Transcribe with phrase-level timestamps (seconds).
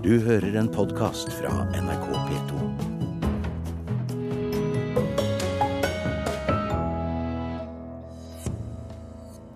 [0.00, 2.60] Du hører en podkast fra NRK P2.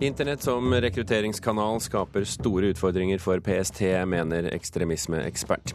[0.05, 5.73] Internett som rekrutteringskanal skaper store utfordringer for PST, mener ekstremismeekspert.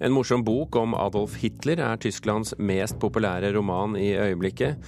[0.00, 4.80] En morsom bok om Adolf Hitler er Tysklands mest populære roman i øyeblikket.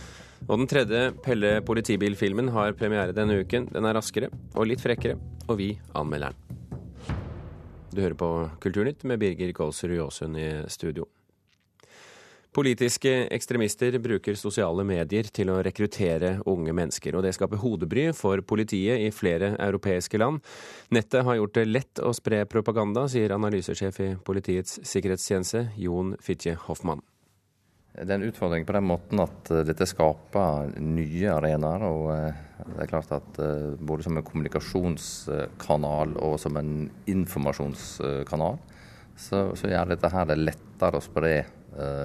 [0.49, 3.69] Og den tredje Pelle politibil-filmen har premiere denne uken.
[3.77, 5.21] Den er raskere og litt frekkere,
[5.53, 6.42] og vi anmelder den.
[7.93, 8.29] Du hører på
[8.61, 11.05] Kulturnytt med Birger Kolsrud Jåsund i studio.
[12.53, 18.43] Politiske ekstremister bruker sosiale medier til å rekruttere unge mennesker, og det skaper hodebry for
[18.45, 20.43] politiet i flere europeiske land.
[20.93, 26.59] Nettet har gjort det lett å spre propaganda, sier analysesjef i Politiets sikkerhetstjeneste, Jon Fitje
[26.67, 27.01] Hoffmann.
[27.93, 31.83] Det er en utfordring på den måten at eh, dette skaper nye arenaer.
[31.85, 38.57] og eh, det er klart at eh, Både som en kommunikasjonskanal og som en informasjonskanal,
[39.13, 41.35] så, så gjør dette her det lettere å spre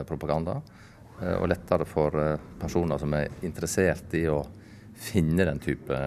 [0.08, 0.62] propaganda.
[1.42, 2.14] Og lettere for
[2.60, 4.38] personer som er interessert i å
[4.96, 5.98] finne den type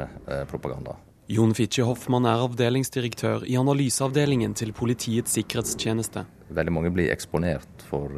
[0.48, 0.94] propaganda.
[1.28, 6.24] Jon Fitje Hoffmann er avdelingsdirektør i analyseavdelingen til Politiets sikkerhetstjeneste.
[6.56, 8.16] Veldig mange blir eksponert for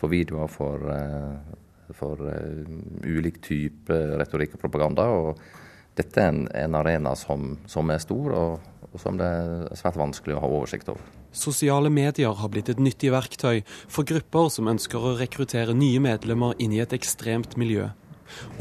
[0.00, 5.06] for videoer for, eh, for uh, ulik type retorikk og propaganda.
[5.10, 5.40] og
[5.98, 9.98] Dette er en, en arena som, som, er stor, og, og som det er svært
[10.00, 11.04] vanskelig å ha oversikt over.
[11.30, 16.56] Sosiale medier har blitt et nyttig verktøy for grupper som ønsker å rekruttere nye medlemmer
[16.58, 17.90] inn i et ekstremt miljø,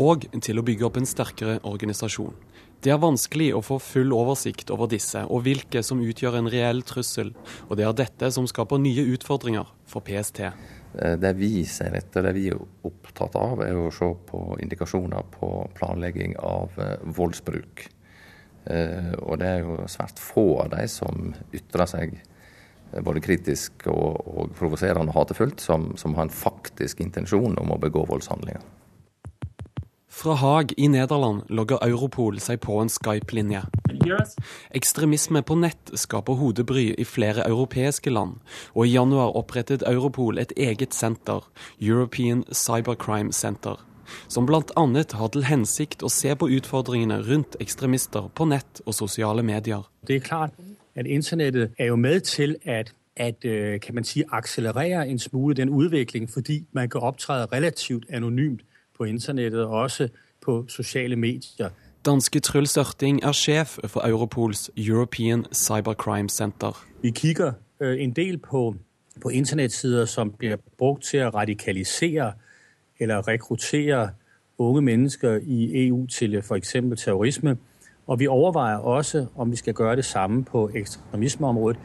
[0.01, 2.35] og til å bygge opp en sterkere organisasjon.
[2.79, 6.79] Det er vanskelig å få full oversikt over disse og hvilke som utgjør en reell
[6.87, 7.33] trussel,
[7.67, 10.45] og det er dette som skaper nye utfordringer for PST.
[10.45, 15.27] Eh, det vi ser etter, det vi er opptatt av, er å se på indikasjoner
[15.35, 17.83] på planlegging av eh, voldsbruk.
[18.71, 22.19] Eh, og det er jo svært få av de som ytrer seg
[23.03, 27.81] både kritisk og, og provoserende og hatefullt, som, som har en faktisk intensjon om å
[27.83, 28.63] begå voldshandlinger.
[30.09, 33.61] Fra Haag i Nederland logger Europol seg på en Skype-linje.
[34.75, 38.39] Ekstremisme på nett skaper hodebry i flere europeiske land,
[38.73, 41.45] og i januar opprettet Europol et eget senter,
[41.79, 43.77] European Cybercrime Center,
[44.27, 44.85] som bl.a.
[45.21, 49.85] har til hensikt å se på utfordringene rundt ekstremister på nett og sosiale medier.
[50.07, 50.57] Det er klart
[50.97, 55.55] at internettet er jo med til at at øh, kan man si, akselerere en smule
[55.55, 58.61] den utvikling, fordi man kan opptre relativt anonymt
[58.99, 60.07] på internettet og også
[60.41, 61.69] på sosiale medier.
[62.05, 66.85] Danske Truls Ørting er sjef for Europols European Cybercrime Center.
[67.01, 68.75] Vi kikker øh, en del på,
[69.21, 72.33] på internettsider som blir brukt til å radikalisere
[72.99, 74.09] eller rekruttere
[74.57, 76.75] unge mennesker i EU til f.eks.
[76.97, 77.57] terrorisme.
[78.07, 81.79] Og vi overveier også om vi skal gjøre det samme på ekstremismeområdet.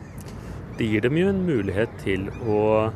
[0.79, 2.91] Det gir dem jo en mulighet til å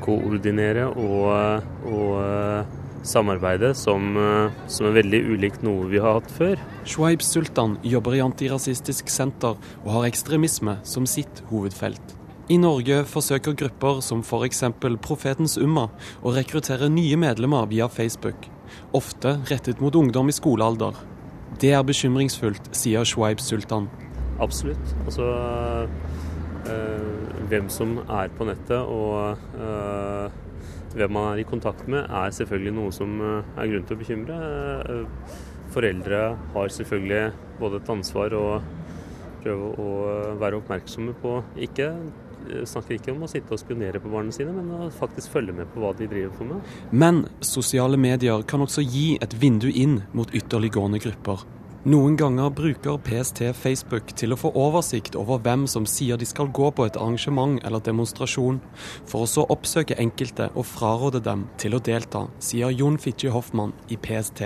[0.00, 2.77] koordinere og, og
[3.08, 6.60] samarbeidet som, eh, som, er veldig ulikt noe vi har hatt før.
[6.88, 12.14] Shuaib Sultan jobber i Antirasistisk Senter og har ekstremisme som sitt hovedfelt.
[12.48, 14.62] I Norge forsøker grupper som f.eks.
[15.04, 15.90] Profetens Umma
[16.24, 18.48] å rekruttere nye medlemmer via Facebook,
[18.96, 20.96] ofte rettet mot ungdom i skolealder.
[21.60, 23.90] Det er bekymringsfullt, sier Shuaib Sultan.
[24.40, 24.94] Absolutt.
[25.04, 25.26] Altså
[26.70, 27.08] øh,
[27.50, 30.30] hvem som er på nettet og øh,
[30.98, 34.02] hvem man er i kontakt med, er selvfølgelig noe som eh, er grunn til å
[34.02, 34.38] bekymre.
[34.94, 35.34] Eh,
[35.74, 36.22] foreldre
[36.54, 37.24] har selvfølgelig
[37.58, 38.70] både et ansvar og
[39.42, 39.90] prøve å
[40.40, 41.36] være oppmerksomme på
[41.68, 41.92] ikke
[42.68, 45.68] snakker ikke om å sitte og spionere på barna sine, men å faktisk følge med
[45.72, 46.72] på hva de driver på med.
[46.90, 51.44] Men sosiale medier kan også gi et vindu inn mot ytterliggående grupper.
[51.88, 56.50] Noen ganger bruker PST Facebook til å få oversikt over hvem som sier de skal
[56.52, 58.58] gå på et arrangement eller demonstrasjon,
[59.08, 63.72] for å så oppsøke enkelte og fraråde dem til å delta, sier Jon Fitje Hoffmann
[63.88, 64.44] i PST.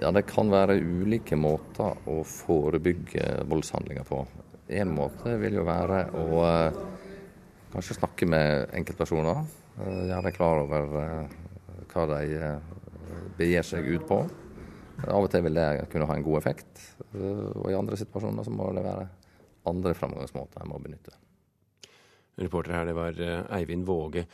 [0.00, 4.24] Ja, Det kan være ulike måter å forebygge voldshandlinger på.
[4.80, 6.82] En måte vil jo være å eh,
[7.76, 9.44] kanskje snakke med enkeltpersoner.
[9.76, 11.38] Eh, gjøre dem klar over eh,
[11.92, 12.58] hva de
[13.36, 14.24] begir seg ut på.
[15.06, 18.46] Av og til vil det kunne ha en god effekt, eh, og i andre situasjoner
[18.46, 19.06] så må det være
[19.70, 21.14] andre framgangsmåter en må benytte.
[22.38, 24.24] Reporter her, det var eh, Eivind Våge.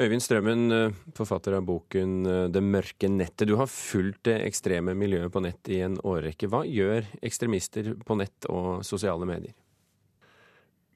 [0.00, 3.46] Øyvind Strømmen, eh, forfatter av boken 'Det mørke nettet'.
[3.46, 6.48] Du har fulgt det ekstreme miljøet på nett i en årrekke.
[6.48, 9.52] Hva gjør ekstremister på nett og sosiale medier?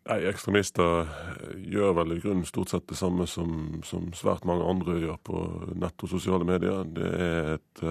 [0.09, 1.05] Nei, Ekstremister
[1.69, 5.41] gjør vel i grunnen stort sett det samme som, som svært mange andre gjør på
[5.77, 6.85] nett og sosiale medier.
[6.85, 7.83] Det er et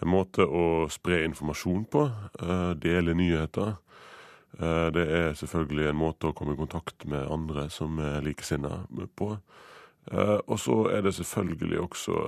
[0.00, 2.06] en måte å spre informasjon på.
[2.40, 3.78] Eh, dele nyheter.
[4.52, 9.30] Det er selvfølgelig en måte å komme i kontakt med andre som er likesinnede på.
[10.12, 12.18] Og så er det selvfølgelig også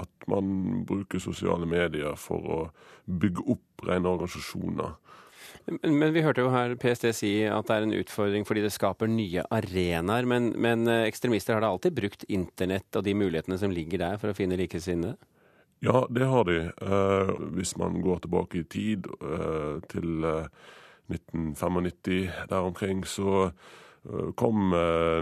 [0.00, 2.58] at man bruker sosiale medier for å
[3.04, 4.96] bygge opp rene organisasjoner.
[5.68, 8.72] Men, men, vi hørte jo her PST si at det er en utfordring fordi det
[8.74, 10.28] skaper nye arenaer.
[10.28, 14.22] Men, men eh, ekstremister har da alltid brukt internett og de mulighetene som ligger der
[14.22, 15.18] for å finne likesinnede?
[15.80, 16.56] Ja, det har de.
[16.82, 20.24] Eh, hvis man går tilbake i tid, eh, til
[21.08, 23.50] 1995 der omkring, så
[24.36, 24.70] kom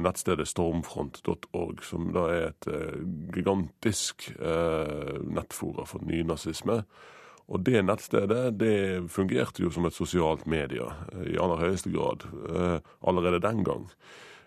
[0.05, 2.67] nettstedet stormfront.org, som da er et
[3.35, 6.85] gigantisk nettfora for nynazisme.
[7.47, 12.27] Og det nettstedet det fungerte jo som et sosialt medie eh, i aller høyeste grad
[12.51, 13.87] eh, allerede den gang.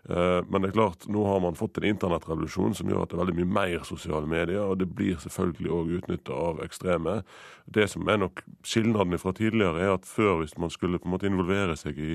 [0.08, 3.18] Eh, men det er klart, nå har man fått en internettrevolusjon som gjør at det
[3.18, 7.16] er veldig mye mer sosiale medier, og det blir selvfølgelig òg utnytta av ekstreme.
[7.70, 11.16] Det som er nok skilnaden fra tidligere, er at før, hvis man skulle på en
[11.18, 12.14] måte involvere seg i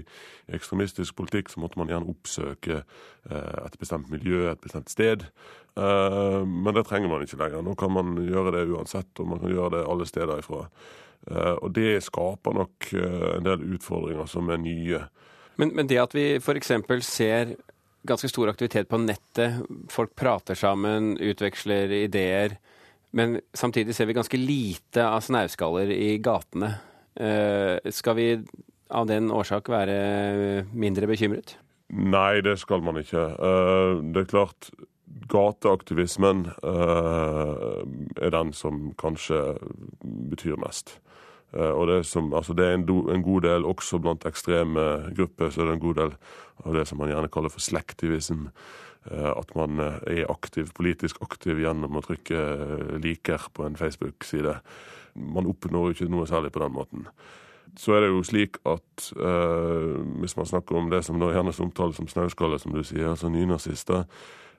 [0.55, 2.83] ekstremistisk politikk, så måtte man gjerne oppsøke
[3.25, 5.23] et bestemt miljø, et bestemt sted.
[5.77, 7.63] Eh, men det trenger man ikke lenger.
[7.65, 10.67] Nå kan man gjøre det uansett, og man kan gjøre det alle steder ifra.
[11.31, 15.05] Eh, og det skaper nok eh, en del utfordringer som er nye.
[15.57, 16.73] Men, men det at vi f.eks.
[17.07, 17.55] ser
[18.06, 19.62] ganske stor aktivitet på nettet,
[19.93, 22.59] folk prater sammen, utveksler ideer,
[23.15, 26.73] men samtidig ser vi ganske lite av snauskaller i gatene.
[27.95, 28.27] Skal vi
[28.91, 31.55] av den årsak være mindre bekymret?
[31.95, 33.23] Nei, det skal man ikke.
[34.11, 34.73] Det er klart
[35.31, 37.83] gateaktivismen uh,
[38.21, 39.41] er den som kanskje
[40.31, 40.99] betyr mest.
[41.55, 44.87] Uh, og det, som, altså det er en, do, en, god del, også blant ekstreme
[45.17, 46.17] grupper, så er det en god del
[46.65, 48.49] av det som man gjerne kaller for slektivism.
[49.05, 54.59] Uh, at man er aktiv, politisk aktiv gjennom å trykke liker på en Facebook-side.
[55.15, 57.09] Man oppnår jo ikke noe særlig på den måten.
[57.79, 61.97] Så er det jo slik at hvis man snakker om det som da gjerne omtales
[61.99, 64.05] som snauskalle, som du sier, altså nynazister,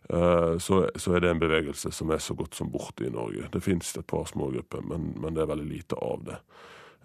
[0.09, 3.49] Eh, så, så, er det en bevegelse som er så godt som borte i Norge.
[3.51, 6.37] Det fins et par smågrupper, men, men det er veldig lite av det.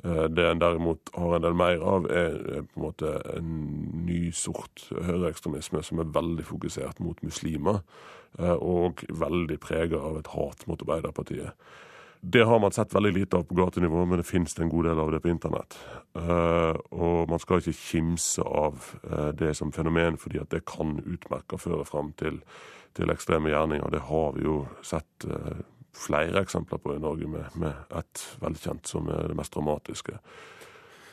[0.05, 3.53] Eh, det en derimot har en del mer av, er, er på en måte en
[4.07, 7.83] ny sort høyreekstremisme som er veldig fokusert mot muslimer,
[8.39, 11.55] eh, og veldig prega av et hat mot Arbeiderpartiet.
[12.21, 14.99] Det har man sett veldig lite av på gatenivå, men det finnes en god del
[15.01, 15.79] av det på internett.
[16.91, 18.91] og man skal ikke kimse av
[19.39, 22.43] det som fenomen, fordi at det kan utmerke føre fram til
[22.97, 23.91] til ekstreme gjerninger.
[23.91, 24.57] Det har vi jo
[24.87, 25.61] sett eh,
[25.97, 30.19] flere eksempler på i Norge, med, med et velkjent som er det mest dramatiske.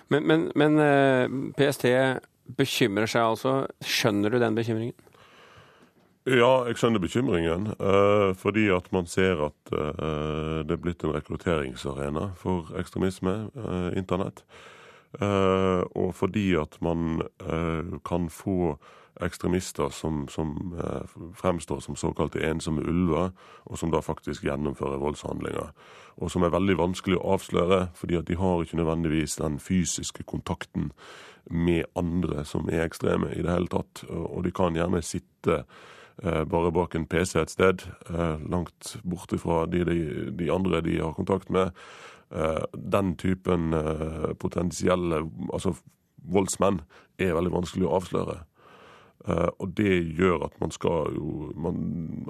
[0.07, 1.27] Men, men, men eh,
[1.57, 1.85] PST
[2.57, 3.57] bekymrer seg altså.
[3.83, 4.95] Skjønner du den bekymringen?
[6.27, 7.69] Ja, jeg skjønner bekymringen.
[7.75, 13.39] Eh, fordi at man ser at eh, det er blitt en rekrutteringsarena for ekstremisme,
[13.97, 14.43] internett.
[15.17, 17.21] Og fordi at man
[18.05, 18.75] kan få
[19.21, 23.31] ekstremister som, som eh, fremstår som såkalte ensomme ulver,
[23.65, 25.71] og som da faktisk gjennomfører voldshandlinger.
[26.17, 30.25] Og som er veldig vanskelig å avsløre, fordi at de har ikke nødvendigvis den fysiske
[30.27, 30.91] kontakten
[31.49, 34.03] med andre som er ekstreme i det hele tatt.
[34.09, 39.39] Og de kan gjerne sitte eh, bare bak en PC et sted, eh, langt borte
[39.41, 39.99] fra de, de,
[40.37, 41.71] de andre de har kontakt med.
[42.75, 43.71] Den typen
[44.35, 45.21] potensielle
[45.55, 45.71] altså
[46.27, 46.81] voldsmenn
[47.23, 48.41] er veldig vanskelig å avsløre.
[49.27, 51.79] Uh, og det gjør at man skal jo man,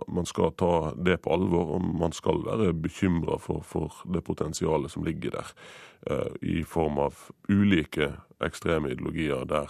[0.09, 4.91] man, skal ta det på alvor, og man skal være bekymra for, for, det potensialet
[4.91, 5.51] som ligger der.
[6.09, 9.69] Uh, I form av ulike ekstreme ideologier der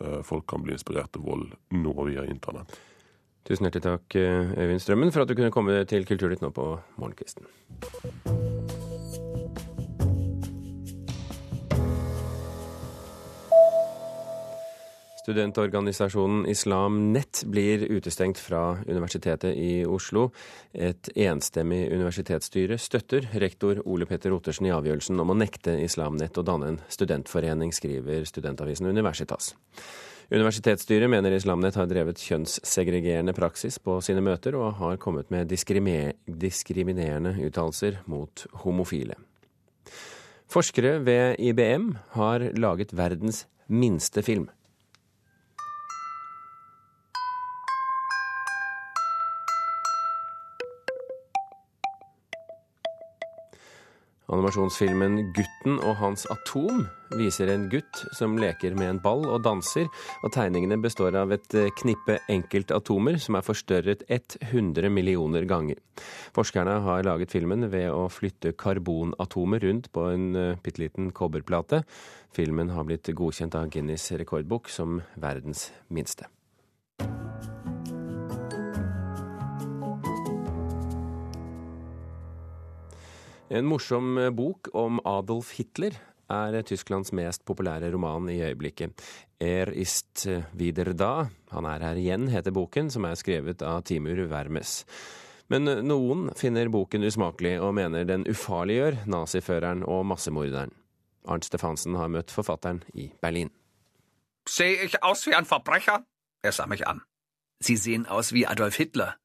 [0.00, 2.72] uh, folk kan bli inspirert til vold nå via internett.
[3.44, 4.16] Tusen hjertelig takk,
[4.56, 7.50] Øyvind Strømmen, for at du kunne komme til Kulturnytt nå på morgenkvisten.
[15.22, 20.32] Studentorganisasjonen Islam Nett blir utestengt fra Universitetet i Oslo.
[20.74, 26.40] Et enstemmig universitetsstyre støtter rektor Ole Petter Ottersen i avgjørelsen om å nekte Islam Nett
[26.40, 29.52] å danne en studentforening, skriver studentavisen Universitas.
[30.32, 37.36] Universitetsstyret mener Islamnet har drevet kjønnssegregerende praksis på sine møter, og har kommet med diskriminerende
[37.46, 39.14] uttalelser mot homofile.
[40.50, 44.50] Forskere ved IBM har laget verdens minste film.
[54.30, 56.84] Animasjonsfilmen 'Gutten og hans atom'
[57.18, 59.88] viser en gutt som leker med en ball og danser,
[60.22, 65.80] og tegningene består av et knippe enkeltatomer som er forstørret 100 millioner ganger.
[66.32, 71.82] Forskerne har laget filmen ved å flytte karbonatomer rundt på en eh, bitte liten kobberplate.
[72.32, 76.30] Filmen har blitt godkjent av Guinness rekordbok som verdens minste.
[83.52, 85.98] En morsom eh, bok om Adolf Hitler
[86.32, 89.02] er Tysklands mest populære roman i øyeblikket.
[89.36, 90.24] Er ist
[90.56, 91.28] wieder da.
[91.50, 94.86] Han er her igjen, heter boken, som er skrevet av Timur Vermes.
[95.52, 100.72] Men eh, noen finner boken usmakelig og mener den ufarliggjør naziføreren og massemorderen.
[101.28, 103.52] Arnt Stefansen har møtt forfatteren i Berlin.
[104.48, 106.00] Ser jeg ut som en Verbrecher?
[106.42, 107.04] Er sa meg an.
[107.62, 109.18] Sie sehen aus wie Adolf Hitler.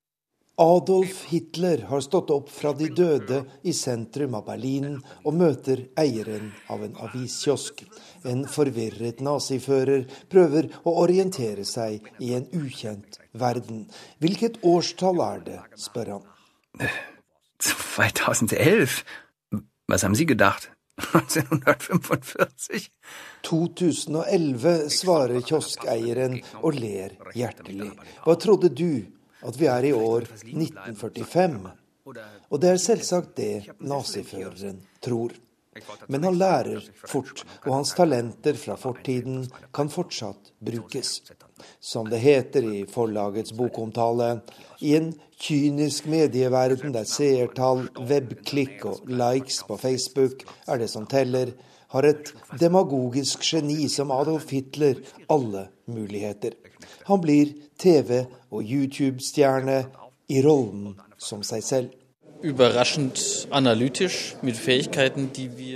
[0.59, 6.47] Adolf Hitler har stått opp fra de døde i sentrum av Berlin og møter eieren
[6.73, 7.83] av en aviskiosk.
[8.25, 13.83] En forvirret nazifører prøver å orientere seg i en ukjent verden.
[14.17, 16.25] Hvilket årstall er det, spør han.
[17.61, 18.97] 2011?
[19.85, 20.73] Hva har dere tenkt?
[20.97, 22.89] 1945?
[23.45, 27.91] 2011, svarer kioskeieren og ler hjertelig.
[28.25, 29.05] Hva trodde du
[29.47, 31.73] at vi er i år 1945.
[32.49, 35.35] Og det er selvsagt det naziføreren tror.
[36.07, 39.43] Men han lærer fort, og hans talenter fra fortiden
[39.75, 41.19] kan fortsatt brukes.
[41.79, 44.39] Som det heter i forlagets bokomtale,
[44.81, 45.11] i en
[45.41, 51.53] kynisk medieverden der seertall, webklikk og likes på Facebook er det som teller,
[51.93, 54.99] har et demagogisk geni som Adolf Hitler
[55.31, 56.57] alle muligheter.
[57.07, 59.79] Han blir TV- og YouTube-stjerne
[60.29, 61.95] i rollen som seg selv.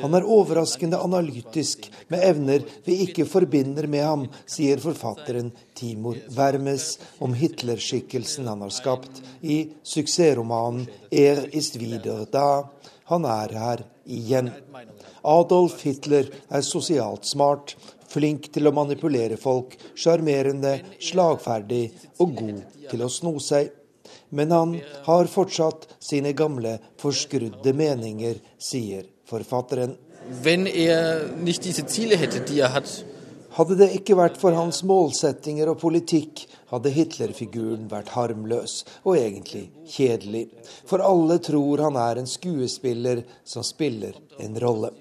[0.01, 6.99] Han er overraskende analytisk, med evner vi ikke forbinder med ham, sier forfatteren Timor Vermes
[7.17, 12.67] om Hitler-skikkelsen han har skapt i suksessromanen 'Er ist wieder da'.
[13.09, 14.51] Han er her igjen.
[15.23, 17.75] Adolf Hitler er sosialt smart,
[18.11, 21.85] Flink til å manipulere folk, sjarmerende, slagferdig
[22.19, 22.57] og god
[22.89, 23.69] til å sno seg.
[24.35, 24.73] Men han
[25.05, 29.95] har fortsatt sine gamle, forskrudde meninger, sier forfatteren.
[30.43, 31.23] Er
[32.71, 32.81] er
[33.51, 39.65] hadde det ikke vært for hans målsettinger og politikk, hadde Hitler-figuren vært harmløs og egentlig
[39.91, 40.45] kjedelig.
[40.87, 44.93] For alle tror han er en skuespiller som spiller en rolle.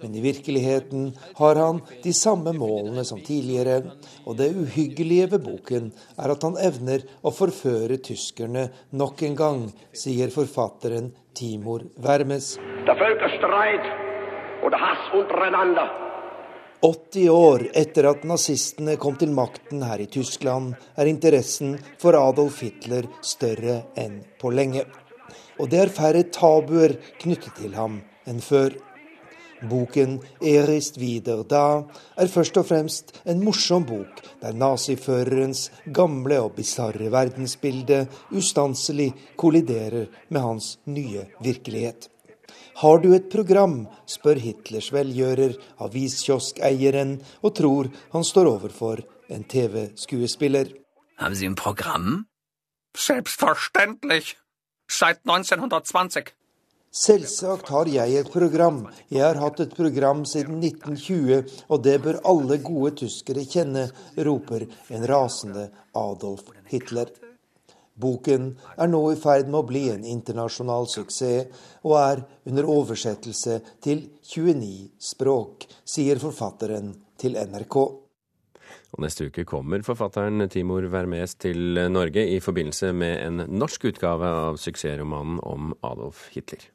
[0.00, 3.82] Men i virkeligheten har han de samme målene som tidligere.
[4.26, 9.62] Og det uhyggelige ved boken er at han evner å forføre tyskerne nok en gang,
[9.96, 12.56] sier forfatteren Timor Vermes.
[16.86, 22.60] 80 år etter at nazistene kom til makten her i Tyskland, er interessen for Adolf
[22.62, 24.84] Hitler større enn på lenge.
[25.56, 28.76] Og det er færre tabuer knyttet til ham enn før.
[29.62, 31.84] Boken 'Erist wieder da'
[32.16, 40.06] er først og fremst en morsom bok, der naziførerens gamle og bisarre verdensbilde ustanselig kolliderer
[40.28, 42.08] med hans nye virkelighet.
[42.76, 49.00] Har du et program, spør Hitlers velgjører aviskioskeieren, og tror han står overfor
[49.32, 50.74] en TV-skuespiller.
[51.16, 52.26] Har Sie ein Programm?
[52.94, 54.36] Selbstverständlich.
[54.88, 56.32] Seit 1920.
[56.96, 58.86] Selvsagt har jeg et program.
[59.12, 63.82] Jeg har hatt et program siden 1920, og det bør alle gode tyskere kjenne,
[64.16, 67.10] roper en rasende Adolf Hitler.
[68.00, 68.46] Boken
[68.80, 71.50] er nå i ferd med å bli en internasjonal suksess,
[71.84, 77.76] og er under oversettelse til 29 språk, sier forfatteren til NRK.
[78.96, 84.32] Og Neste uke kommer forfatteren Timor Vermes til Norge i forbindelse med en norsk utgave
[84.48, 86.70] av suksessromanen om Adolf Hitler.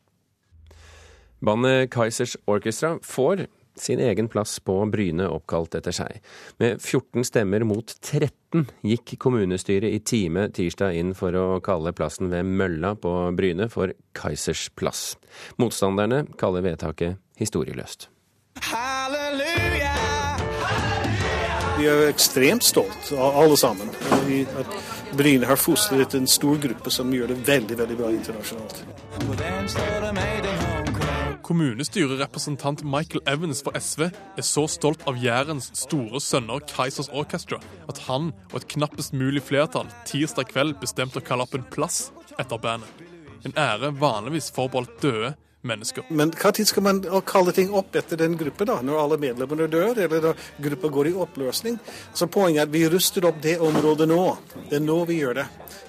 [1.41, 6.19] Bandet Kaizers Orchestra får sin egen plass på Bryne oppkalt etter seg.
[6.61, 12.29] Med 14 stemmer mot 13 gikk kommunestyret i time tirsdag inn for å kalle plassen
[12.33, 15.15] ved Mølla på Bryne for Kaizers plass.
[15.57, 18.09] Motstanderne kaller vedtaket historieløst.
[18.69, 19.95] Halleluja!
[21.81, 23.89] Vi er ekstremt stolt, av alle sammen.
[24.61, 28.83] At Bryne har fostret en stor gruppe som gjør det veldig veldig bra internasjonalt.
[31.51, 37.57] Kommunestyrerepresentant Michael Evans for SV er så stolt av Jærens store sønner Kaizers Orchestra
[37.91, 42.13] at han og et knappest mulig flertall tirsdag kveld bestemte å kalle opp en plass
[42.39, 42.87] etter bandet.
[43.43, 45.33] En ære vanligvis forbeholdt døde,
[45.67, 46.07] mennesker.
[46.09, 48.79] Men hva tid skal man kalle ting opp etter den gruppen, da?
[48.85, 51.79] Når alle medlemmene dør, eller når gruppa går i oppløsning?
[52.13, 54.23] Så Poenget er at vi ruster opp det området nå.
[54.69, 55.47] Det er nå vi gjør det.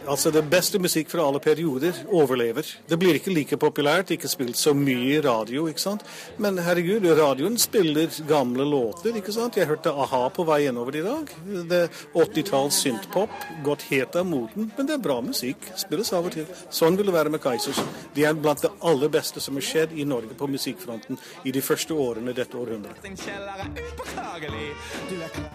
[0.08, 2.66] Altså Det beste musikk fra alle perioder overlever.
[2.88, 6.02] Det blir ikke like populært, ikke spilt så mye radio, ikke sant.
[6.42, 9.56] Men herregud, radioen spiller gamle låter, ikke sant.
[9.56, 11.30] Jeg hørte a-ha på vei innover i dag.
[11.70, 13.30] Det er 80-talls synthpop,
[13.64, 15.70] gått helt av moten, men det er bra musikk.
[15.78, 16.50] Spilles av og til.
[16.74, 17.78] Sånn vil det være med Kaizers.
[18.16, 21.94] De er blant det aller beste som skjedd i Norge på musikkfronten i de første
[21.94, 23.00] årene dette århundret.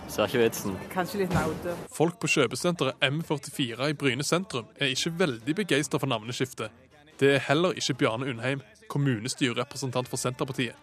[0.07, 0.75] Ser ikke vitsen.
[0.93, 1.75] Kanskje litt naute.
[1.93, 6.73] Folk på kjøpesenteret M44 i Bryne sentrum er ikke veldig begeistra for navneskiftet.
[7.17, 8.61] Det er heller ikke Bjarne Undheim,
[8.93, 10.75] kommunestyrerepresentant for Senterpartiet.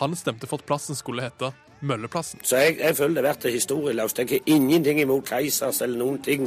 [0.00, 2.40] Han stemte for at plassen skulle hete Mølleplassen.
[2.46, 4.18] Så jeg, jeg føler det blir historieløst.
[4.22, 6.46] Jeg har ingenting imot Keisers eller noen ting,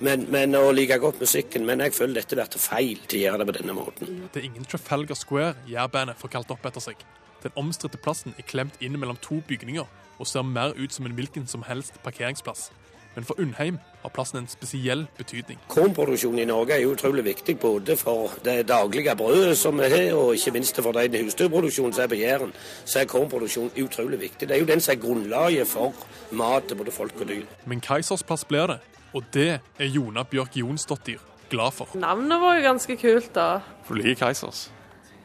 [0.00, 1.66] men, men å like godt musikken.
[1.66, 4.16] Men jeg føler dette blir feil til å gjøre det på denne måten.
[4.32, 7.06] Det er ingen Trafalgar Square jærbandet får kalt opp etter seg.
[7.42, 11.14] Den omstridte plassen er klemt inn mellom to bygninger og ser mer ut som en
[11.18, 12.70] hvilken som helst parkeringsplass.
[13.16, 15.58] Men for Undheim har plassen en spesiell betydning.
[15.72, 20.34] Kornproduksjon i Norge er utrolig viktig både for det daglige brødet som vi har, og
[20.36, 22.52] ikke minst for den husdyrproduksjonen som er på Jæren.
[22.84, 24.48] Så er kornproduksjon utrolig viktig.
[24.48, 25.96] Det er jo den som er grunnlaget for
[26.36, 27.48] mat til både folk og dyr.
[27.64, 28.78] Men Keisers plass blir det,
[29.16, 31.96] og det er Jona Bjørk Jonsdottir glad for.
[31.96, 33.62] Navnet var jo ganske kult, da.
[33.88, 34.66] For du liker Keisers?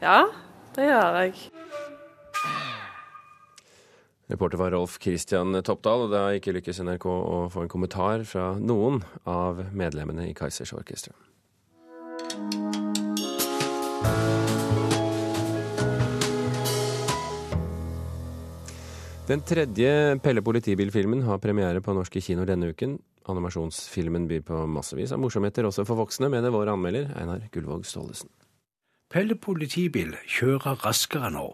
[0.00, 0.22] Ja,
[0.76, 1.51] det gjør jeg.
[4.32, 8.22] Reporter var Rolf Christian Toppdal, og det har ikke lykkes NRK å få en kommentar
[8.24, 11.12] fra noen av medlemmene i Kaizers Orkestra.
[19.28, 19.90] Den tredje
[20.24, 22.96] Pelle politibil-filmen har premiere på norske kinoer denne uken.
[23.28, 28.32] Animasjonsfilmen byr på massevis av morsomheter også for voksne, mener vår anmelder Einar Gullvåg Staalesen.
[29.12, 31.50] Pelle politibil kjører raskere nå.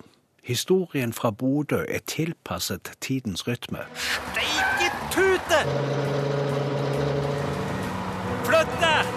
[0.49, 3.79] Historien fra Bodø er tilpasset tidens rytme.
[3.95, 5.59] Steike tute!
[8.47, 9.11] Flytt deg!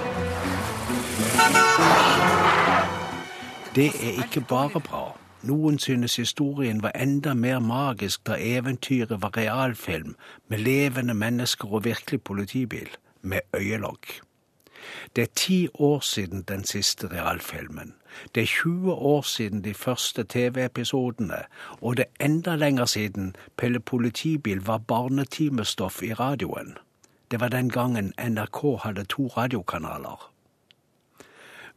[3.76, 5.18] Det er ikke bare bra.
[5.42, 10.16] Noen synes historien var enda mer magisk da eventyret var realfilm
[10.50, 12.90] med levende mennesker og virkelig politibil,
[13.22, 14.20] med øyelokk.
[15.16, 17.94] Det er ti år siden den siste realfilmen.
[18.36, 21.44] Det er 20 år siden de første TV-episodene,
[21.82, 26.78] og det er enda lenger siden Pelle Politibil var barnetimestoff i radioen.
[27.32, 30.32] Det var den gangen NRK hadde to radiokanaler.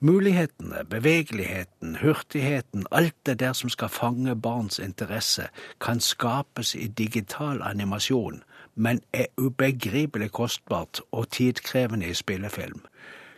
[0.01, 5.49] Mulighetene, bevegeligheten, hurtigheten, alt det der som skal fange barns interesse,
[5.81, 8.43] kan skapes i digital animasjon,
[8.75, 12.85] men er ubegripelig kostbart og tidkrevende i spillefilm.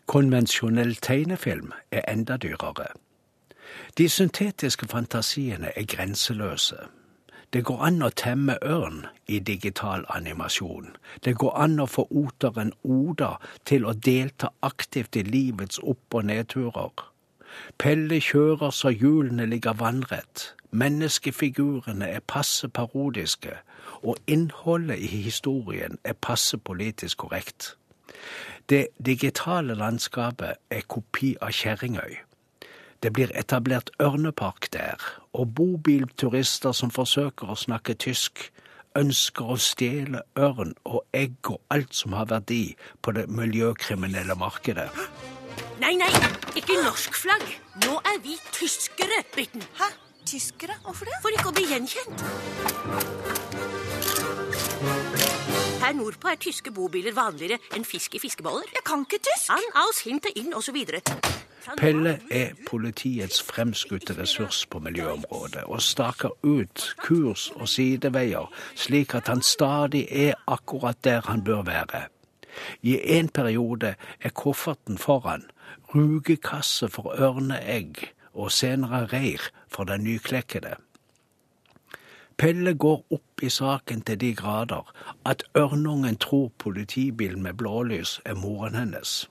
[0.06, 2.86] Konvensjonell tegnefilm er enda dyrere.
[3.98, 6.76] De syntetiske fantasiene er grenseløse.
[7.52, 10.92] Det går an å temme ørn i digital animasjon.
[11.24, 16.24] Det går an å få oteren Oda til å delta aktivt i livets opp- og
[16.30, 17.06] nedturer.
[17.78, 20.52] Pelle kjører så hjulene ligger vannrett.
[20.70, 23.56] Menneskefigurene er passe parodiske,
[24.02, 27.76] og innholdet i historien er passe politisk korrekt.
[28.68, 32.16] Det digitale landskapet er kopi av Kjerringøy.
[32.98, 34.98] Det blir etablert ørnepark der,
[35.32, 38.48] og bobilturister som forsøker å snakke tysk,
[38.98, 42.74] ønsker å stjele ørn og egg og alt som har verdi
[43.06, 44.88] på det miljøkriminelle markedet.
[45.78, 46.10] Nei, nei,
[46.58, 47.46] ikke norsk flagg.
[47.84, 49.62] Nå er vi tyskere, Bitten.
[49.78, 49.92] Hæ?
[50.26, 50.74] Tyskere?
[50.82, 51.20] Hvorfor det?
[51.22, 52.26] For ikke å bli gjenkjent.
[55.86, 58.66] Her nordpå er tyske bobiler vanligere enn fisk i fiskeboller.
[58.74, 59.52] Jeg kan ikke tysk.
[59.54, 60.80] An, aus, hinte, inn, osv.
[61.78, 69.30] Pelle er politiets fremskutte ressurs på miljøområdet, og staker ut kurs og sideveier slik at
[69.30, 72.02] han stadig er akkurat der han bør være.
[72.82, 75.46] I en periode er kofferten foran,
[75.94, 80.74] rugekasse for ørneegg og senere reir for den nyklekkede.
[82.36, 84.92] Pelle går opp i saken til de grader
[85.24, 89.28] at ørnungen tror politibilen med blålys er moren hennes.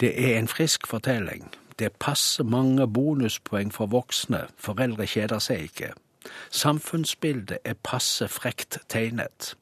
[0.00, 1.50] Det er en frisk fortelling.
[1.78, 5.92] Det passer mange bonuspoeng for voksne, foreldre kjeder seg ikke.
[6.50, 9.54] Samfunnsbildet er passe frekt tegnet.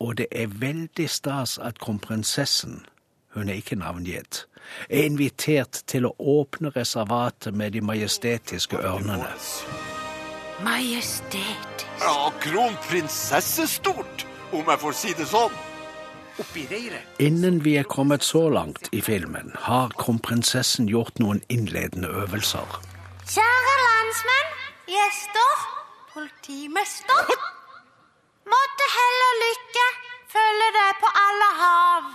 [0.00, 2.86] Og det er veldig stas at kronprinsessen,
[3.34, 4.46] hun er ikke navngitt,
[4.88, 9.30] er invitert til å åpne reservatet med de majestetiske ørnene.
[10.64, 11.86] Majestet.
[12.00, 15.54] Ja, kronprinsessestort, om jeg får si det sånn.
[16.42, 17.08] Oppi reiret.
[17.22, 22.78] Innen vi er kommet så langt i filmen, har kronprinsessen gjort noen innledende øvelser.
[23.26, 24.54] Kjære landsmenn,
[24.92, 25.66] Gjester.
[26.12, 27.34] Politimester.
[28.52, 29.86] Måtte hell og lykke
[30.32, 32.08] følge deg på alle hav.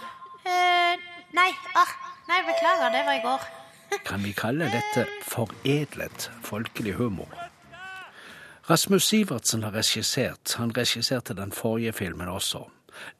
[0.47, 1.05] Uh,
[1.37, 1.93] nei, ah,
[2.29, 3.51] nei, beklager, det var i går.
[4.07, 7.31] Kan vi kalle dette foredlet folkelig humor?
[8.69, 10.53] Rasmus Sivertsen har regissert.
[10.57, 12.65] Han regisserte den forrige filmen også.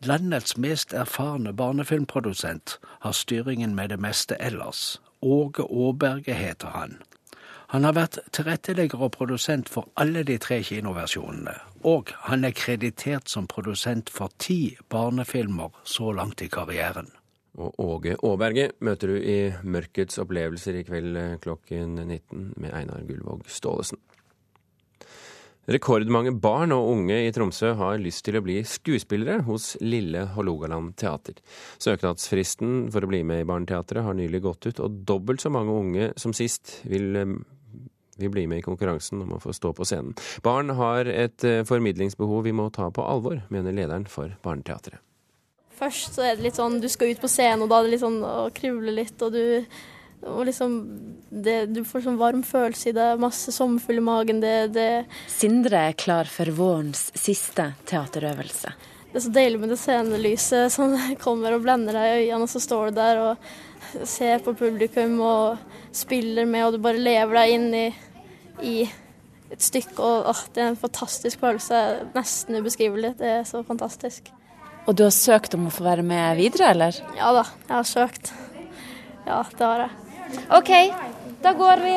[0.04, 5.02] Landets mest erfarne barnefilmprodusent har styringen med det meste ellers.
[5.22, 6.98] Åge Aaberge heter han.
[7.68, 11.56] Han har vært tilrettelegger og produsent for alle de tre kinoversjonene.
[11.84, 17.08] Og han er kreditert som produsent for ti barnefilmer så langt i karrieren.
[17.56, 23.08] Og Åge Aaberge møter du i Mørkets opplevelser i kveld eh, klokken 19 med Einar
[23.08, 23.98] Gullvåg Staalesen.
[25.68, 30.94] Rekordmange barn og unge i Tromsø har lyst til å bli skuespillere hos Lille Hålogaland
[30.96, 31.42] teater.
[31.84, 35.76] Søknadsfristen for å bli med i Barneteatret har nylig gått ut, og dobbelt så mange
[35.76, 37.36] unge som sist vil, eh,
[38.16, 40.16] vil bli med i konkurransen om å få stå på scenen.
[40.42, 45.04] Barn har et eh, formidlingsbehov vi må ta på alvor, mener lederen for Barneteatret.
[45.76, 47.98] Først så er det litt sånn du skal ut på scenen, og da er det
[47.98, 49.66] litt sånn å krible litt, og du
[50.26, 50.78] og liksom
[51.30, 54.42] det, Du får sånn varm følelse i det, masse sommerfugl i magen.
[54.42, 54.90] Det, det
[55.30, 58.74] Sindre er klar for vårens siste teaterøvelse.
[59.08, 62.52] Det er så deilig med det scenelyset som kommer og blender deg i øynene, og
[62.52, 63.50] så står du der og
[64.08, 67.86] ser på publikum og spiller med, og du bare lever deg inn i,
[68.64, 68.78] i
[69.54, 70.00] et stykke.
[70.00, 71.84] Og åh, det er en fantastisk følelse.
[72.18, 73.16] Nesten ubeskrivelig.
[73.22, 74.32] Det er så fantastisk.
[74.88, 77.00] Og du har søkt om å få være med videre, eller?
[77.18, 78.34] Ja da, jeg har søkt.
[79.28, 80.07] Ja, det har jeg.
[80.58, 80.72] OK,
[81.42, 81.94] da går vi.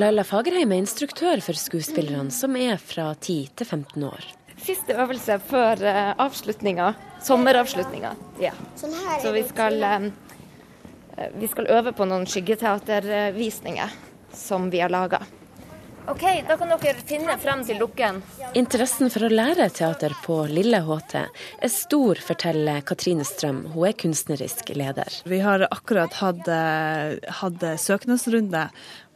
[0.00, 4.26] Laila Fagerheim er instruktør for skuespillerne, som er fra 10 til 15 år.
[4.62, 6.92] Siste øvelse før uh, avslutninga.
[7.22, 8.14] Sommeravslutninga.
[8.42, 8.52] Ja.
[8.78, 13.96] Så vi skal, uh, vi skal øve på noen skyggeteatervisninger
[14.32, 15.22] som vi har laga.
[16.10, 18.18] OK, da kan dere finne frem til dukken.
[18.58, 23.62] Interessen for å lære teater på Lille HT er stor, forteller Katrine Strøm.
[23.74, 25.20] Hun er kunstnerisk leder.
[25.30, 26.50] Vi har akkurat hatt,
[27.38, 28.66] hatt søknadsrunde,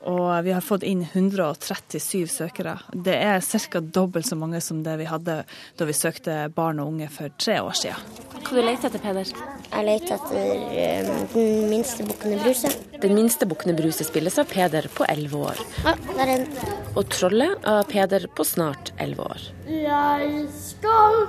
[0.07, 2.77] og vi har fått inn 137 søkere.
[2.93, 3.81] Det er ca.
[3.81, 5.41] dobbelt så mange som det vi hadde
[5.77, 8.23] da vi søkte barn og unge for tre år siden.
[8.47, 9.31] Hva du leter etter, Peder?
[9.73, 12.71] Jeg leter etter um, Den minste bukkene Bruse.
[13.03, 15.65] Den minste bukkene Bruse spilles av Peder på 11 år.
[15.83, 16.71] Ja, der er den.
[16.95, 19.51] Og Trollet av Peder på snart 11 år.
[19.67, 21.23] Jeg skal.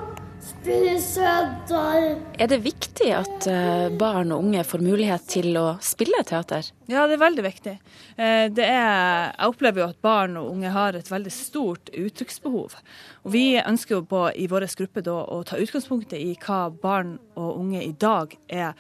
[0.66, 6.66] Er det viktig at eh, barn og unge får mulighet til å spille teater?
[6.90, 7.76] Ja, det er veldig viktig.
[8.18, 12.76] Eh, det er, jeg opplever jo at barn og unge har et veldig stort uttrykksbehov.
[13.24, 17.18] Og Vi ønsker jo på, i vår gruppe da, å ta utgangspunktet i hva barn
[17.38, 18.74] og unge i dag er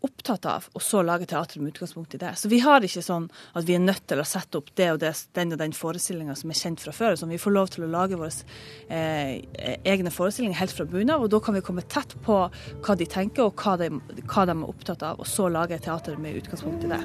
[0.00, 2.32] opptatt av, og så lage teater med utgangspunkt i det.
[2.40, 5.00] Så vi har ikke sånn at vi er nødt til å sette opp det og
[5.02, 7.18] det, den og den forestillinga som er kjent fra før.
[7.20, 8.32] Sånn, vi får lov til å lage våre
[8.88, 9.42] eh,
[9.84, 13.08] egne forestillinger helt fra bunnen av, og da kan vi komme tett på hva de
[13.10, 13.90] tenker og hva de,
[14.24, 17.02] hva de, er opptatt av, og så lage teater med utgangspunkt i det.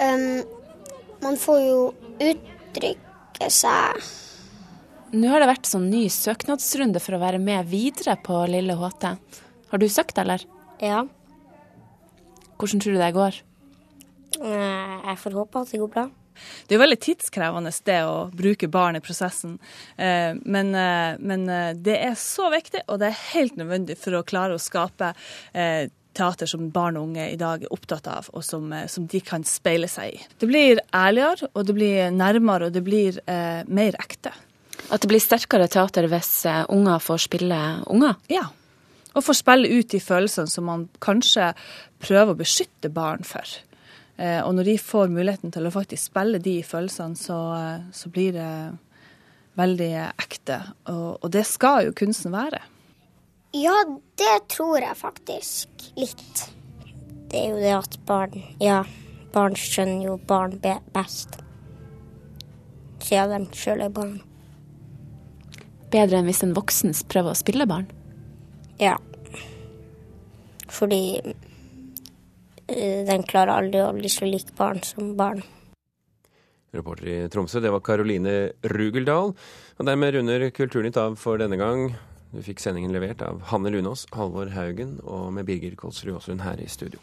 [0.00, 0.40] Um,
[1.20, 1.80] man får jo
[2.24, 4.29] uttrykke seg
[5.12, 9.10] nå har det vært sånn ny søknadsrunde for å være med videre på Lille HT.
[9.70, 10.44] Har du søkt, eller?
[10.82, 11.04] Ja.
[12.60, 13.42] Hvordan tror du det går?
[14.40, 16.08] Jeg får håpe at det går bra.
[16.40, 19.58] Det er jo veldig tidskrevende det å bruke barn i prosessen,
[19.98, 21.42] men, men
[21.76, 25.12] det er så viktig, og det er helt nødvendig for å klare å skape
[26.16, 29.44] teater som barn og unge i dag er opptatt av, og som, som, de kan
[29.46, 30.22] speile seg i.
[30.40, 34.32] Det blir ærligere, og det blir nærmere, og det blir eh, mer ekte.
[34.90, 36.32] At det blir sterkere teater hvis
[36.68, 38.16] unger får spille unger?
[38.32, 38.48] Ja,
[39.14, 41.52] og får spille ut de følelsene som man kanskje
[42.02, 43.46] prøver å beskytte barn for.
[44.20, 47.38] Og når de får muligheten til å faktisk spille de følelsene, så,
[47.96, 48.50] så blir det
[49.58, 50.60] veldig ekte.
[50.92, 52.60] Og, og det skal jo kunsten være.
[53.56, 53.74] Ja,
[54.20, 56.46] det tror jeg faktisk litt.
[57.30, 58.84] Det er jo det at barn Ja,
[59.34, 61.40] barn skjønner jo barn best.
[63.02, 64.20] Siden de sjøl er barn
[65.92, 67.88] bedre enn hvis en voksen prøver å spille barn?
[68.80, 68.96] Ja.
[70.70, 71.02] Fordi
[72.70, 75.42] den klarer aldri å bli så lik barn som barn.
[76.70, 79.34] Reporter i Tromsø, det var Karoline Rugeldal.
[79.34, 81.88] Og dermed runder Kulturnytt av for denne gang.
[82.30, 86.62] Du fikk sendingen levert av Hanne Lunås, Halvor Haugen og med Birger Kolsrud Aasund her
[86.62, 87.02] i studio.